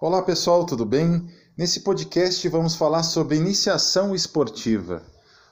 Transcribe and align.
Olá 0.00 0.20
pessoal, 0.22 0.66
tudo 0.66 0.84
bem? 0.84 1.30
Nesse 1.56 1.80
podcast 1.80 2.46
vamos 2.48 2.74
falar 2.74 3.04
sobre 3.04 3.36
iniciação 3.36 4.12
esportiva. 4.12 5.00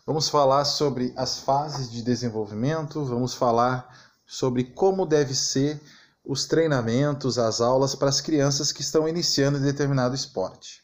Vamos 0.05 0.29
falar 0.29 0.65
sobre 0.65 1.13
as 1.17 1.39
fases 1.39 1.89
de 1.89 2.03
desenvolvimento, 2.03 3.05
vamos 3.05 3.35
falar 3.35 4.13
sobre 4.27 4.65
como 4.65 5.07
deve 5.07 5.33
ser 5.33 5.81
os 6.25 6.45
treinamentos, 6.45 7.39
as 7.39 7.61
aulas 7.61 7.95
para 7.95 8.09
as 8.09 8.21
crianças 8.21 8.73
que 8.73 8.83
estão 8.83 9.09
iniciando 9.09 9.61
determinado 9.61 10.15
esporte. 10.15 10.83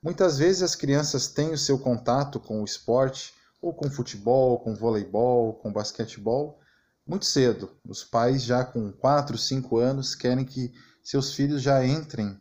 Muitas 0.00 0.38
vezes 0.38 0.62
as 0.62 0.76
crianças 0.76 1.26
têm 1.26 1.52
o 1.52 1.58
seu 1.58 1.76
contato 1.76 2.38
com 2.38 2.62
o 2.62 2.64
esporte, 2.64 3.34
ou 3.60 3.74
com 3.74 3.90
futebol, 3.90 4.60
com 4.60 4.76
voleibol, 4.76 5.54
com 5.54 5.72
basquetebol, 5.72 6.60
muito 7.04 7.26
cedo. 7.26 7.68
Os 7.86 8.04
pais 8.04 8.44
já 8.44 8.64
com 8.64 8.92
4, 8.92 9.36
5 9.36 9.76
anos 9.76 10.14
querem 10.14 10.44
que 10.44 10.72
seus 11.02 11.34
filhos 11.34 11.60
já 11.60 11.84
entrem 11.84 12.40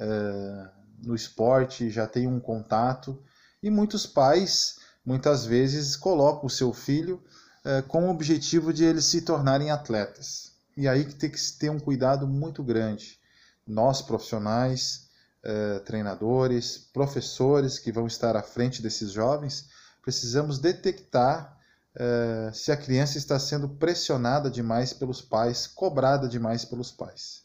uh, 0.00 0.68
no 1.04 1.14
esporte, 1.14 1.90
já 1.90 2.06
tenham 2.06 2.34
um 2.34 2.40
contato, 2.40 3.22
e 3.62 3.70
muitos 3.70 4.06
pais 4.06 4.78
muitas 5.04 5.44
vezes 5.44 5.96
colocam 5.96 6.46
o 6.46 6.50
seu 6.50 6.72
filho 6.72 7.22
uh, 7.64 7.82
com 7.88 8.06
o 8.06 8.10
objetivo 8.10 8.72
de 8.72 8.84
eles 8.84 9.04
se 9.04 9.22
tornarem 9.22 9.70
atletas. 9.70 10.52
E 10.76 10.86
aí 10.86 11.04
que 11.04 11.14
tem 11.14 11.30
que 11.30 11.40
ter 11.58 11.70
um 11.70 11.78
cuidado 11.78 12.26
muito 12.26 12.62
grande. 12.62 13.18
Nós, 13.66 14.02
profissionais, 14.02 15.06
uh, 15.44 15.80
treinadores, 15.80 16.76
professores 16.92 17.78
que 17.78 17.92
vão 17.92 18.06
estar 18.06 18.36
à 18.36 18.42
frente 18.42 18.82
desses 18.82 19.10
jovens, 19.10 19.68
precisamos 20.02 20.58
detectar 20.58 21.56
uh, 21.96 22.54
se 22.54 22.70
a 22.70 22.76
criança 22.76 23.18
está 23.18 23.38
sendo 23.38 23.68
pressionada 23.68 24.50
demais 24.50 24.92
pelos 24.92 25.22
pais, 25.22 25.66
cobrada 25.66 26.28
demais 26.28 26.64
pelos 26.64 26.90
pais. 26.90 27.42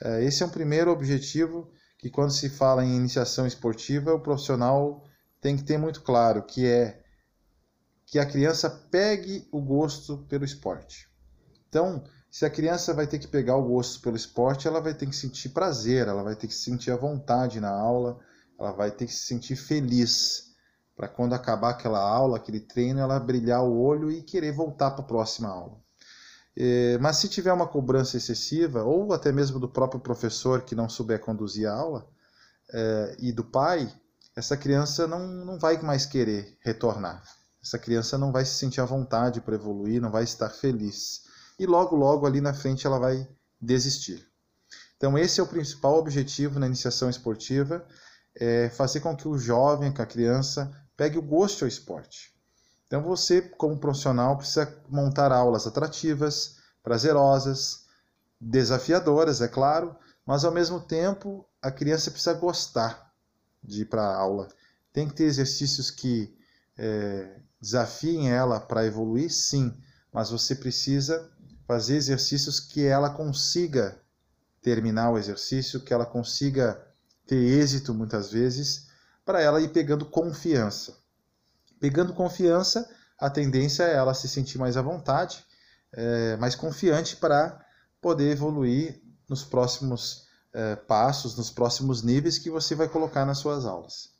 Uh, 0.00 0.18
esse 0.22 0.42
é 0.42 0.46
um 0.46 0.50
primeiro 0.50 0.90
objetivo 0.90 1.70
que, 2.02 2.10
quando 2.10 2.32
se 2.32 2.50
fala 2.50 2.84
em 2.84 2.96
iniciação 2.96 3.46
esportiva, 3.46 4.12
o 4.12 4.18
profissional 4.18 5.04
tem 5.40 5.56
que 5.56 5.62
ter 5.62 5.78
muito 5.78 6.02
claro, 6.02 6.42
que 6.42 6.66
é 6.66 7.00
que 8.04 8.18
a 8.18 8.26
criança 8.26 8.68
pegue 8.68 9.48
o 9.52 9.62
gosto 9.62 10.18
pelo 10.28 10.44
esporte. 10.44 11.08
Então, 11.68 12.02
se 12.28 12.44
a 12.44 12.50
criança 12.50 12.92
vai 12.92 13.06
ter 13.06 13.20
que 13.20 13.28
pegar 13.28 13.56
o 13.56 13.62
gosto 13.62 14.02
pelo 14.02 14.16
esporte, 14.16 14.66
ela 14.66 14.80
vai 14.80 14.94
ter 14.94 15.06
que 15.06 15.14
sentir 15.14 15.50
prazer, 15.50 16.08
ela 16.08 16.24
vai 16.24 16.34
ter 16.34 16.48
que 16.48 16.54
sentir 16.54 16.90
a 16.90 16.96
vontade 16.96 17.60
na 17.60 17.70
aula, 17.70 18.18
ela 18.58 18.72
vai 18.72 18.90
ter 18.90 19.06
que 19.06 19.14
se 19.14 19.24
sentir 19.28 19.54
feliz 19.54 20.52
para 20.96 21.06
quando 21.06 21.34
acabar 21.34 21.70
aquela 21.70 22.00
aula, 22.00 22.36
aquele 22.36 22.60
treino, 22.60 22.98
ela 22.98 23.20
brilhar 23.20 23.62
o 23.62 23.80
olho 23.80 24.10
e 24.10 24.22
querer 24.22 24.52
voltar 24.52 24.90
para 24.90 25.04
a 25.04 25.06
próxima 25.06 25.48
aula. 25.48 25.80
É, 26.56 26.98
mas 26.98 27.16
se 27.16 27.28
tiver 27.28 27.52
uma 27.52 27.66
cobrança 27.66 28.16
excessiva, 28.16 28.82
ou 28.82 29.12
até 29.12 29.32
mesmo 29.32 29.58
do 29.58 29.68
próprio 29.68 30.00
professor 30.00 30.62
que 30.62 30.74
não 30.74 30.88
souber 30.88 31.20
conduzir 31.20 31.68
a 31.68 31.74
aula, 31.74 32.06
é, 32.72 33.16
e 33.18 33.32
do 33.32 33.44
pai, 33.44 33.92
essa 34.36 34.56
criança 34.56 35.06
não, 35.06 35.26
não 35.26 35.58
vai 35.58 35.80
mais 35.82 36.06
querer 36.06 36.56
retornar. 36.60 37.22
Essa 37.62 37.78
criança 37.78 38.18
não 38.18 38.32
vai 38.32 38.44
se 38.44 38.54
sentir 38.54 38.80
à 38.80 38.84
vontade 38.84 39.40
para 39.40 39.54
evoluir, 39.54 40.00
não 40.00 40.10
vai 40.10 40.24
estar 40.24 40.48
feliz 40.48 41.22
e 41.58 41.66
logo, 41.66 41.94
logo 41.94 42.26
ali 42.26 42.40
na 42.40 42.52
frente 42.52 42.86
ela 42.86 42.98
vai 42.98 43.26
desistir. 43.60 44.26
Então, 44.96 45.16
esse 45.18 45.40
é 45.40 45.42
o 45.42 45.46
principal 45.46 45.96
objetivo 45.96 46.58
na 46.58 46.66
iniciação 46.66 47.08
esportiva, 47.08 47.86
é 48.34 48.68
fazer 48.70 49.00
com 49.00 49.16
que 49.16 49.28
o 49.28 49.38
jovem, 49.38 49.92
que 49.92 50.02
a 50.02 50.06
criança, 50.06 50.70
pegue 50.96 51.18
o 51.18 51.22
gosto 51.22 51.62
ao 51.62 51.68
esporte. 51.68 52.32
Então, 52.92 53.00
você, 53.00 53.40
como 53.40 53.78
profissional, 53.78 54.36
precisa 54.36 54.70
montar 54.86 55.32
aulas 55.32 55.66
atrativas, 55.66 56.56
prazerosas, 56.82 57.86
desafiadoras, 58.38 59.40
é 59.40 59.48
claro, 59.48 59.96
mas 60.26 60.44
ao 60.44 60.52
mesmo 60.52 60.78
tempo 60.78 61.48
a 61.62 61.70
criança 61.70 62.10
precisa 62.10 62.34
gostar 62.34 63.10
de 63.64 63.80
ir 63.80 63.84
para 63.86 64.02
a 64.02 64.14
aula. 64.14 64.46
Tem 64.92 65.08
que 65.08 65.14
ter 65.14 65.24
exercícios 65.24 65.90
que 65.90 66.36
é, 66.76 67.40
desafiem 67.58 68.30
ela 68.30 68.60
para 68.60 68.84
evoluir, 68.84 69.32
sim, 69.32 69.74
mas 70.12 70.28
você 70.28 70.54
precisa 70.54 71.32
fazer 71.66 71.96
exercícios 71.96 72.60
que 72.60 72.84
ela 72.84 73.08
consiga 73.08 73.98
terminar 74.60 75.12
o 75.12 75.18
exercício, 75.18 75.80
que 75.80 75.94
ela 75.94 76.04
consiga 76.04 76.78
ter 77.26 77.42
êxito 77.42 77.94
muitas 77.94 78.30
vezes, 78.30 78.88
para 79.24 79.40
ela 79.40 79.62
ir 79.62 79.68
pegando 79.68 80.04
confiança. 80.04 81.00
Pegando 81.82 82.12
confiança, 82.12 82.88
a 83.18 83.28
tendência 83.28 83.82
é 83.82 83.96
ela 83.96 84.14
se 84.14 84.28
sentir 84.28 84.56
mais 84.56 84.76
à 84.76 84.82
vontade, 84.82 85.44
é, 85.92 86.36
mais 86.36 86.54
confiante 86.54 87.16
para 87.16 87.60
poder 88.00 88.30
evoluir 88.30 89.02
nos 89.28 89.42
próximos 89.42 90.28
é, 90.52 90.76
passos, 90.76 91.36
nos 91.36 91.50
próximos 91.50 92.00
níveis 92.00 92.38
que 92.38 92.48
você 92.48 92.76
vai 92.76 92.88
colocar 92.88 93.26
nas 93.26 93.38
suas 93.38 93.66
aulas. 93.66 94.10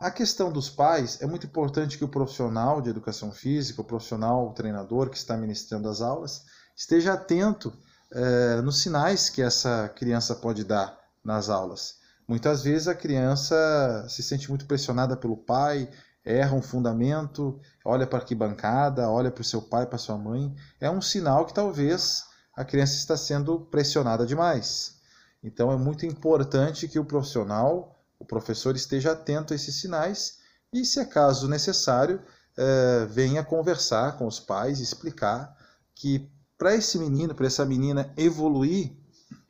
A 0.00 0.10
questão 0.10 0.50
dos 0.50 0.70
pais, 0.70 1.20
é 1.20 1.26
muito 1.26 1.46
importante 1.46 1.98
que 1.98 2.04
o 2.06 2.08
profissional 2.08 2.80
de 2.80 2.88
educação 2.88 3.30
física, 3.30 3.82
o 3.82 3.84
profissional, 3.84 4.48
o 4.48 4.54
treinador 4.54 5.10
que 5.10 5.18
está 5.18 5.36
ministrando 5.36 5.90
as 5.90 6.00
aulas, 6.00 6.40
esteja 6.74 7.12
atento 7.12 7.70
é, 8.10 8.62
nos 8.62 8.80
sinais 8.80 9.28
que 9.28 9.42
essa 9.42 9.90
criança 9.94 10.34
pode 10.34 10.64
dar 10.64 10.98
nas 11.22 11.50
aulas. 11.50 11.96
Muitas 12.26 12.62
vezes 12.62 12.88
a 12.88 12.94
criança 12.94 14.06
se 14.08 14.22
sente 14.22 14.48
muito 14.48 14.64
pressionada 14.64 15.14
pelo 15.18 15.36
pai, 15.36 15.86
erra 16.24 16.54
um 16.54 16.62
fundamento, 16.62 17.60
olha 17.84 18.06
para 18.06 18.24
que 18.24 18.34
bancada, 18.34 19.08
olha 19.10 19.30
para 19.30 19.42
o 19.42 19.44
seu 19.44 19.62
pai, 19.62 19.86
para 19.86 19.98
sua 19.98 20.16
mãe. 20.16 20.54
É 20.80 20.90
um 20.90 21.00
sinal 21.00 21.46
que 21.46 21.54
talvez 21.54 22.24
a 22.54 22.64
criança 22.64 22.94
está 22.94 23.16
sendo 23.16 23.60
pressionada 23.60 24.26
demais. 24.26 25.00
Então 25.42 25.72
é 25.72 25.76
muito 25.76 26.06
importante 26.06 26.86
que 26.86 26.98
o 26.98 27.04
profissional 27.04 27.98
o 28.22 28.24
professor 28.24 28.76
esteja 28.76 29.12
atento 29.12 29.52
a 29.52 29.56
esses 29.56 29.74
sinais 29.74 30.38
e, 30.72 30.84
se 30.84 31.00
é 31.00 31.04
caso 31.04 31.48
necessário, 31.48 32.22
é, 32.56 33.04
venha 33.06 33.42
conversar 33.42 34.16
com 34.16 34.28
os 34.28 34.38
pais 34.38 34.78
explicar 34.78 35.56
que 35.92 36.30
para 36.56 36.72
esse 36.72 36.98
menino, 36.98 37.34
para 37.34 37.48
essa 37.48 37.64
menina 37.64 38.12
evoluir, 38.16 38.92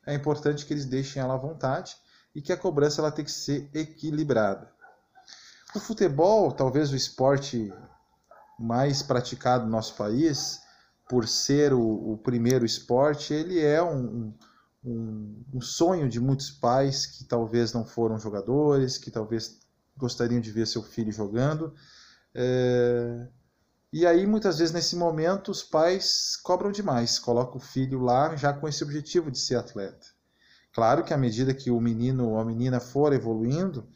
é 0.07 0.15
importante 0.15 0.65
que 0.65 0.73
eles 0.73 0.87
deixem 0.87 1.21
ela 1.21 1.35
à 1.35 1.37
vontade 1.37 1.95
e 2.35 2.41
que 2.41 2.51
a 2.51 2.57
cobrança 2.57 3.03
ela 3.03 3.13
tem 3.13 3.25
que 3.25 3.31
ser 3.31 3.69
equilibrada. 3.75 4.73
O 5.75 5.81
futebol, 5.81 6.53
talvez 6.53 6.93
o 6.93 6.97
esporte 6.97 7.73
mais 8.59 9.03
praticado 9.03 9.65
no 9.65 9.71
nosso 9.71 9.95
país, 9.97 10.61
por 11.09 11.27
ser 11.27 11.73
o, 11.73 12.13
o 12.13 12.19
primeiro 12.19 12.65
esporte, 12.65 13.33
ele 13.33 13.59
é 13.61 13.83
um, 13.83 14.35
um, 14.85 15.45
um, 15.55 15.61
sonho 15.61 16.09
de 16.09 16.21
muitos 16.21 16.51
pais 16.51 17.07
que 17.07 17.25
talvez 17.25 17.73
não 17.73 17.85
foram 17.85 18.19
jogadores, 18.19 18.99
que 18.99 19.11
talvez 19.11 19.61
gostariam 19.97 20.41
de 20.41 20.51
ver 20.51 20.67
seu 20.67 20.83
filho 20.83 21.11
jogando. 21.11 21.75
É... 22.35 23.27
E 23.93 24.07
aí, 24.07 24.27
muitas 24.27 24.59
vezes, 24.59 24.73
nesse 24.73 24.97
momento, 24.97 25.51
os 25.51 25.63
pais 25.63 26.37
cobram 26.43 26.73
demais, 26.73 27.19
colocam 27.19 27.57
o 27.57 27.61
filho 27.61 28.01
lá 28.01 28.35
já 28.37 28.53
com 28.53 28.67
esse 28.67 28.83
objetivo 28.83 29.31
de 29.31 29.39
ser 29.39 29.57
atleta. 29.57 30.07
Claro 30.73 31.05
que 31.05 31.13
à 31.13 31.19
medida 31.19 31.53
que 31.53 31.71
o 31.71 31.79
menino 31.79 32.31
ou 32.31 32.39
a 32.39 32.45
menina 32.45 32.81
for 32.81 33.13
evoluindo, 33.13 33.87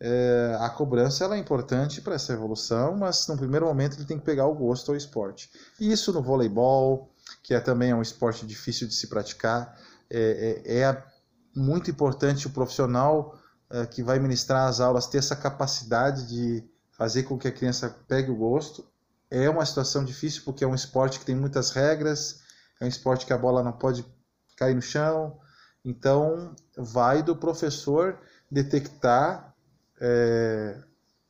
é, 0.00 0.56
a 0.60 0.68
cobrança 0.70 1.24
ela 1.24 1.36
é 1.36 1.38
importante 1.38 2.00
para 2.00 2.14
essa 2.14 2.32
evolução, 2.32 2.96
mas 2.96 3.26
no 3.28 3.36
primeiro 3.36 3.66
momento 3.66 3.96
ele 3.96 4.04
tem 4.04 4.18
que 4.18 4.24
pegar 4.24 4.46
o 4.46 4.54
gosto 4.54 4.90
ao 4.90 4.96
esporte. 4.96 5.50
E 5.78 5.90
isso 5.92 6.12
no 6.12 6.22
voleibol, 6.22 7.10
que 7.42 7.54
é 7.54 7.60
também 7.60 7.94
um 7.94 8.02
esporte 8.02 8.46
difícil 8.46 8.88
de 8.88 8.94
se 8.94 9.06
praticar, 9.06 9.78
é, 10.10 10.62
é, 10.66 10.78
é 10.80 11.04
muito 11.54 11.90
importante 11.90 12.46
o 12.46 12.50
profissional 12.50 13.38
é, 13.70 13.86
que 13.86 14.02
vai 14.02 14.18
ministrar 14.18 14.68
as 14.68 14.80
aulas 14.80 15.06
ter 15.06 15.18
essa 15.18 15.36
capacidade 15.36 16.28
de 16.28 16.64
fazer 16.92 17.22
com 17.22 17.38
que 17.38 17.48
a 17.48 17.52
criança 17.52 17.88
pegue 18.08 18.30
o 18.30 18.36
gosto. 18.36 18.84
É 19.30 19.48
uma 19.48 19.64
situação 19.64 20.04
difícil 20.04 20.42
porque 20.44 20.64
é 20.64 20.66
um 20.66 20.74
esporte 20.74 21.18
que 21.18 21.24
tem 21.24 21.34
muitas 21.34 21.70
regras, 21.70 22.40
é 22.80 22.84
um 22.84 22.88
esporte 22.88 23.26
que 23.26 23.32
a 23.32 23.38
bola 23.38 23.62
não 23.62 23.72
pode 23.72 24.04
cair 24.56 24.74
no 24.74 24.82
chão. 24.82 25.38
Então, 25.84 26.54
vai 26.76 27.22
do 27.22 27.36
professor 27.36 28.18
detectar 28.50 29.53
é, 30.06 30.76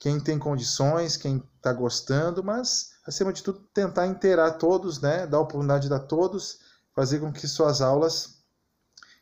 quem 0.01 0.19
tem 0.19 0.37
condições, 0.37 1.17
quem 1.17 1.41
está 1.57 1.73
gostando, 1.73 2.43
mas, 2.43 2.91
acima 3.07 3.33
de 3.33 3.41
tudo, 3.41 3.61
tentar 3.73 4.09
inteirar 4.09 4.53
todos, 4.53 5.01
né? 5.01 5.29
dar 5.29 5.39
oportunidade 5.39 5.93
a 5.95 5.99
todos, 6.01 6.59
fazer 6.93 7.21
com 7.21 7.33
que 7.33 7.47
suas 7.47 7.81
aulas 7.81 8.43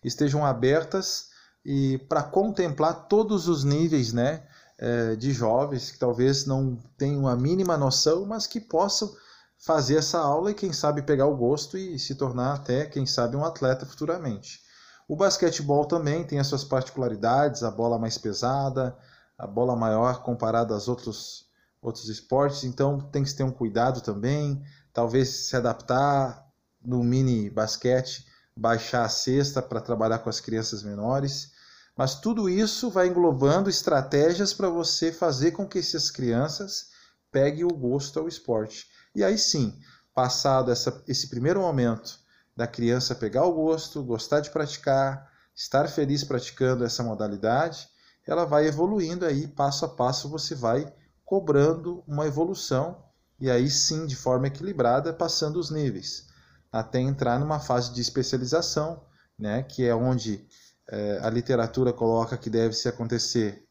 estejam 0.03 0.45
abertas 0.45 1.29
e 1.63 1.99
para 2.09 2.23
contemplar 2.23 3.09
todos 3.09 3.47
os 3.47 3.63
níveis 3.63 4.15
né, 4.15 4.43
é, 4.79 5.17
de 5.17 5.33
jovens 5.33 5.91
que 5.91 5.99
talvez 5.99 6.47
não 6.47 6.77
tenham 6.97 7.29
a 7.29 7.37
mínima 7.37 7.77
noção, 7.77 8.25
mas 8.25 8.47
que 8.47 8.59
possam 8.59 9.15
fazer 9.59 9.99
essa 9.99 10.19
aula 10.19 10.51
e 10.51 10.55
quem 10.55 10.73
sabe 10.73 11.03
pegar 11.03 11.27
o 11.27 11.37
gosto 11.37 11.77
e 11.77 11.99
se 11.99 12.15
tornar 12.15 12.55
até, 12.55 12.87
quem 12.87 13.05
sabe, 13.05 13.37
um 13.37 13.45
atleta 13.45 13.85
futuramente. 13.85 14.61
O 15.07 15.15
basquetebol 15.15 15.85
também 15.85 16.25
tem 16.25 16.39
as 16.39 16.47
suas 16.47 16.65
particularidades, 16.65 17.63
a 17.63 17.71
bola 17.71 17.99
mais 17.99 18.17
pesada, 18.17 18.97
a 19.39 19.47
bola 19.47 19.75
maior 19.77 20.23
comparada 20.23 20.75
aos 20.75 20.89
outros, 20.89 21.47
outros 21.81 22.09
esportes, 22.09 22.65
então 22.65 23.01
tem 23.01 23.25
que 23.25 23.35
ter 23.35 23.43
um 23.43 23.51
cuidado 23.51 24.01
também, 24.01 24.63
talvez 24.93 25.29
se 25.29 25.57
adaptar 25.57 26.47
no 26.85 27.03
mini 27.03 27.51
basquete 27.51 28.27
baixar 28.57 29.05
a 29.05 29.09
cesta 29.09 29.63
para 29.63 29.81
trabalhar 29.81 30.19
com 30.19 30.31
as 30.31 30.41
crianças 30.41 30.83
menores. 30.83 31.53
Mas 31.97 32.15
tudo 32.15 32.49
isso 32.49 32.91
vai 32.91 33.09
englobando 33.09 33.69
estratégias 33.69 34.53
para 34.53 34.69
você 34.69 35.13
fazer 35.13 35.53
com 35.53 35.67
que 35.67 35.79
essas 35.79 36.11
crianças 36.11 36.91
peguem 37.31 37.65
o 37.65 37.75
gosto 37.75 38.19
ao 38.19 38.29
esporte. 38.29 38.87
E 39.15 39.23
aí 39.23 39.37
sim, 39.37 39.79
passado 40.15 40.71
essa, 40.71 41.03
esse 41.07 41.29
primeiro 41.29 41.61
momento 41.61 42.19
da 42.57 42.67
criança 42.67 43.15
pegar 43.15 43.45
o 43.45 43.53
gosto, 43.53 44.03
gostar 44.03 44.41
de 44.41 44.51
praticar, 44.51 45.31
estar 45.55 45.89
feliz 45.89 46.25
praticando 46.25 46.85
essa 46.85 47.03
modalidade, 47.03 47.89
ela 48.27 48.45
vai 48.45 48.67
evoluindo 48.67 49.27
aí, 49.27 49.47
passo 49.47 49.85
a 49.85 49.89
passo 49.89 50.29
você 50.29 50.55
vai 50.55 50.93
cobrando 51.25 52.03
uma 52.07 52.27
evolução 52.27 53.03
e 53.41 53.51
aí 53.51 53.69
sim, 53.69 54.07
de 54.07 54.15
forma 54.15 54.47
equilibrada, 54.47 55.13
passando 55.13 55.59
os 55.59 55.71
níveis, 55.71 56.29
até 56.71 57.01
entrar 57.01 57.41
numa 57.41 57.59
fase 57.59 57.93
de 57.93 58.01
especialização, 58.01 59.03
né, 59.39 59.63
que 59.63 59.85
é 59.85 59.95
onde 59.95 60.47
é, 60.89 61.19
a 61.23 61.29
literatura 61.29 61.93
coloca 61.93 62.37
que 62.37 62.49
deve 62.49 62.75
se 62.75 62.89
acontecer 62.89 63.67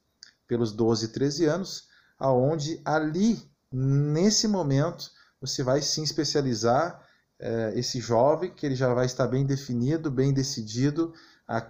pelos 0.48 0.74
12 0.74 1.06
e 1.06 1.08
13 1.10 1.46
anos, 1.46 1.88
aonde 2.20 2.82
ali, 2.84 3.42
nesse 3.72 4.48
momento, 4.48 5.10
você 5.40 5.64
vai 5.64 5.82
sim 5.82 6.04
especializar 6.04 7.02
é, 7.40 7.72
esse 7.76 8.00
jovem, 8.00 8.54
que 8.54 8.66
ele 8.66 8.76
já 8.76 8.94
vai 8.94 9.06
estar 9.06 9.28
bem 9.28 9.46
definido, 9.46 10.12
bem 10.12 10.34
decidido 10.34 11.14
a 11.48 11.62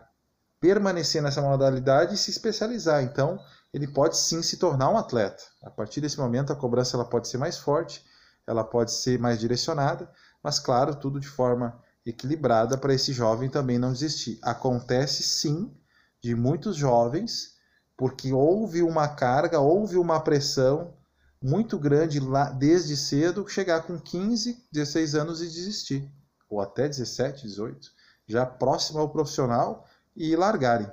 permanecer 0.62 1.24
nessa 1.24 1.42
modalidade 1.42 2.14
e 2.14 2.18
se 2.18 2.30
especializar. 2.30 3.04
Então, 3.04 3.40
ele 3.74 3.88
pode 3.88 4.16
sim 4.16 4.44
se 4.44 4.58
tornar 4.58 4.90
um 4.92 4.98
atleta. 4.98 5.44
A 5.64 5.72
partir 5.72 6.00
desse 6.00 6.20
momento, 6.20 6.54
a 6.54 6.56
cobrança 6.56 6.96
ela 6.96 7.04
pode 7.04 7.28
ser 7.28 7.40
mais 7.40 7.58
forte, 7.58 8.06
ela 8.46 8.64
pode 8.64 8.92
ser 8.92 9.20
mais 9.20 9.40
direcionada, 9.40 10.10
mas 10.44 10.60
claro, 10.60 10.96
tudo 10.96 11.20
de 11.20 11.28
forma 11.28 11.82
equilibrada 12.06 12.78
para 12.78 12.94
esse 12.94 13.12
jovem 13.12 13.50
também 13.50 13.80
não 13.80 13.92
desistir. 13.92 14.40
Acontece 14.44 15.24
sim 15.24 15.76
de 16.22 16.36
muitos 16.36 16.76
jovens, 16.76 17.56
porque 17.98 18.32
houve 18.32 18.84
uma 18.84 19.08
carga, 19.08 19.60
houve 19.60 19.98
uma 19.98 20.20
pressão 20.20 20.94
muito 21.42 21.80
grande 21.80 22.20
lá 22.20 22.52
desde 22.52 22.96
cedo, 22.96 23.48
chegar 23.48 23.82
com 23.82 24.00
15, 24.00 24.68
16 24.72 25.16
anos 25.16 25.42
e 25.42 25.46
desistir, 25.46 26.08
ou 26.48 26.62
até 26.62 26.88
17, 26.88 27.48
18, 27.48 27.90
já 28.28 28.46
próximo 28.46 29.00
ao 29.00 29.10
profissional 29.10 29.88
e 30.16 30.36
largarem. 30.36 30.92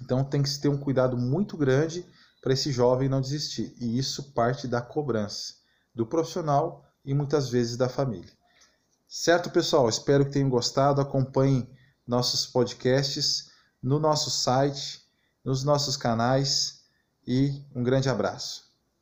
Então 0.00 0.24
tem 0.24 0.42
que 0.42 0.48
se 0.48 0.60
ter 0.60 0.68
um 0.68 0.78
cuidado 0.78 1.16
muito 1.16 1.56
grande 1.56 2.06
para 2.40 2.52
esse 2.52 2.70
jovem 2.70 3.08
não 3.08 3.20
desistir. 3.20 3.74
E 3.78 3.98
isso 3.98 4.32
parte 4.32 4.66
da 4.68 4.80
cobrança 4.80 5.54
do 5.94 6.06
profissional 6.06 6.84
e 7.04 7.12
muitas 7.12 7.48
vezes 7.48 7.76
da 7.76 7.88
família. 7.88 8.32
Certo, 9.08 9.50
pessoal? 9.50 9.88
Espero 9.88 10.26
que 10.26 10.32
tenham 10.32 10.50
gostado. 10.50 11.00
Acompanhem 11.00 11.68
nossos 12.06 12.46
podcasts 12.46 13.50
no 13.82 13.98
nosso 13.98 14.30
site, 14.30 15.02
nos 15.44 15.64
nossos 15.64 15.96
canais 15.96 16.82
e 17.26 17.64
um 17.74 17.82
grande 17.82 18.08
abraço. 18.08 18.67